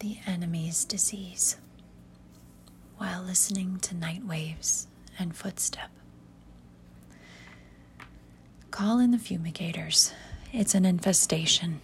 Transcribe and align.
the 0.00 0.18
enemy's 0.26 0.84
disease 0.84 1.56
while 2.96 3.22
listening 3.22 3.78
to 3.80 3.94
night 3.94 4.24
waves 4.24 4.86
and 5.18 5.36
footstep. 5.36 5.90
Call 8.70 8.98
in 8.98 9.10
the 9.10 9.18
fumigators. 9.18 10.12
It's 10.52 10.74
an 10.74 10.84
infestation. 10.84 11.80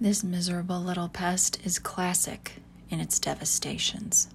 This 0.00 0.24
miserable 0.24 0.80
little 0.80 1.08
pest 1.08 1.58
is 1.64 1.78
classic 1.78 2.62
in 2.88 2.98
its 3.00 3.18
devastations. 3.18 4.28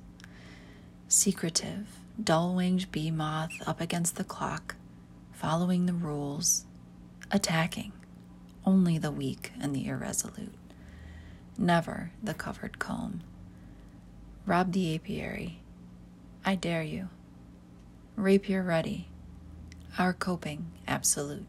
Secretive, 1.08 1.88
dull 2.22 2.54
winged 2.54 2.92
bee 2.92 3.12
moth 3.12 3.54
up 3.66 3.82
against 3.82 4.18
the 4.18 4.24
clock, 4.24 4.76
following 5.32 5.86
the 5.86 5.94
rules, 5.94 6.66
attacking 7.32 7.92
only 8.66 8.98
the 8.98 9.12
weak 9.12 9.52
and 9.60 9.76
the 9.76 9.88
irresolute, 9.88 10.54
never 11.58 12.12
the 12.22 12.34
covered 12.34 12.80
comb. 12.80 13.22
Rob 14.46 14.72
the 14.72 14.96
apiary. 14.96 15.60
I 16.46 16.56
dare 16.56 16.84
you. 16.84 17.10
Rapier 18.16 18.62
ready. 18.62 19.08
Our 19.98 20.14
coping 20.14 20.72
absolute. 20.88 21.46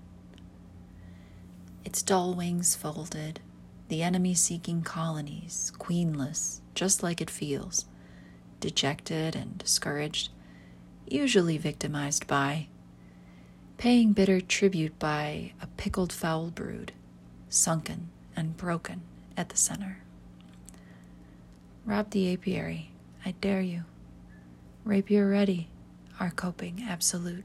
Its 1.84 2.02
dull 2.02 2.34
wings 2.34 2.74
folded, 2.74 3.40
the 3.88 4.02
enemy 4.02 4.34
seeking 4.34 4.82
colonies, 4.82 5.72
queenless, 5.78 6.60
just 6.74 7.02
like 7.02 7.20
it 7.20 7.30
feels, 7.30 7.84
dejected 8.60 9.36
and 9.36 9.58
discouraged, 9.58 10.30
usually 11.06 11.58
victimized 11.58 12.26
by, 12.26 12.68
paying 13.76 14.12
bitter 14.12 14.40
tribute 14.40 14.98
by 14.98 15.52
a 15.60 15.66
pickled 15.76 16.12
foul 16.12 16.50
brood, 16.50 16.92
sunken 17.48 18.08
and 18.34 18.56
broken 18.56 19.02
at 19.36 19.48
the 19.48 19.56
center. 19.56 19.98
Rob 21.84 22.10
the 22.10 22.32
apiary, 22.32 22.90
I 23.24 23.32
dare 23.32 23.60
you. 23.60 23.84
Rapier 24.84 25.28
ready, 25.28 25.68
our 26.20 26.30
coping 26.30 26.84
absolute. 26.88 27.44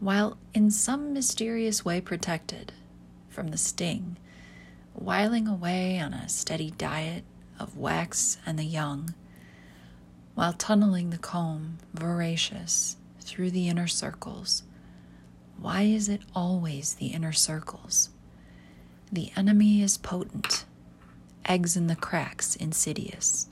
While 0.00 0.38
in 0.52 0.70
some 0.70 1.12
mysterious 1.12 1.84
way 1.84 2.00
protected 2.00 2.72
from 3.28 3.48
the 3.48 3.58
sting, 3.58 4.16
whiling 4.94 5.46
away 5.46 5.98
on 5.98 6.14
a 6.14 6.28
steady 6.28 6.70
diet 6.70 7.24
of 7.58 7.76
wax 7.76 8.38
and 8.46 8.58
the 8.58 8.64
young, 8.64 9.14
while 10.34 10.52
tunneling 10.52 11.10
the 11.10 11.18
comb, 11.18 11.78
voracious, 11.94 12.96
through 13.20 13.50
the 13.50 13.68
inner 13.68 13.86
circles. 13.88 14.62
Why 15.58 15.82
is 15.82 16.08
it 16.08 16.22
always 16.34 16.94
the 16.94 17.08
inner 17.08 17.32
circles? 17.32 18.10
The 19.12 19.30
enemy 19.36 19.82
is 19.82 19.98
potent, 19.98 20.64
eggs 21.44 21.76
in 21.76 21.86
the 21.86 21.96
cracks 21.96 22.56
insidious. 22.56 23.46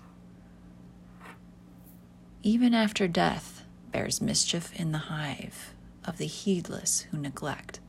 Even 2.43 2.75
after 2.75 3.07
death 3.07 3.63
bears 3.93 4.21
mischief 4.21 4.73
in 4.79 4.93
the 4.93 4.99
hive 4.99 5.73
of 6.05 6.19
the 6.19 6.27
heedless 6.27 7.03
who 7.11 7.19
neglect. 7.19 7.81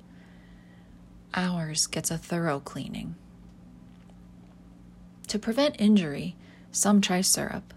Ours 1.33 1.87
gets 1.87 2.11
a 2.11 2.17
thorough 2.17 2.59
cleaning. 2.59 3.15
To 5.27 5.39
prevent 5.39 5.75
injury, 5.79 6.35
some 6.71 7.01
try 7.01 7.21
syrup. 7.21 7.73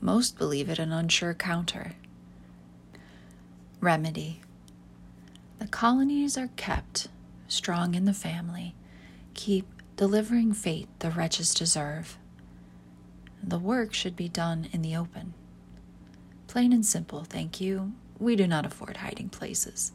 Most 0.00 0.38
believe 0.38 0.68
it 0.68 0.78
an 0.78 0.92
unsure 0.92 1.34
counter. 1.34 1.92
Remedy 3.80 4.40
The 5.58 5.66
colonies 5.68 6.36
are 6.38 6.50
kept 6.56 7.08
strong 7.46 7.94
in 7.94 8.06
the 8.06 8.14
family, 8.14 8.74
keep 9.34 9.66
delivering 9.96 10.52
fate 10.52 10.88
the 11.00 11.10
wretches 11.10 11.54
deserve. 11.54 12.18
The 13.42 13.58
work 13.58 13.92
should 13.92 14.16
be 14.16 14.28
done 14.28 14.68
in 14.72 14.82
the 14.82 14.96
open. 14.96 15.34
Plain 16.46 16.72
and 16.72 16.86
simple, 16.86 17.24
thank 17.24 17.60
you. 17.60 17.92
We 18.18 18.36
do 18.36 18.46
not 18.46 18.64
afford 18.64 18.98
hiding 18.98 19.28
places. 19.28 19.92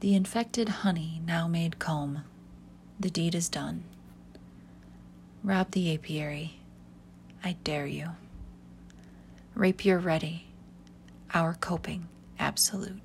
The 0.00 0.14
infected 0.14 0.68
honey 0.68 1.20
now 1.24 1.46
made 1.46 1.78
comb. 1.78 2.24
The 2.98 3.10
deed 3.10 3.34
is 3.34 3.48
done. 3.48 3.84
Rob 5.42 5.70
the 5.70 5.94
apiary. 5.94 6.60
I 7.42 7.56
dare 7.64 7.86
you. 7.86 8.10
Rapier 9.54 9.98
ready. 9.98 10.46
Our 11.32 11.54
coping 11.54 12.08
absolute. 12.38 13.00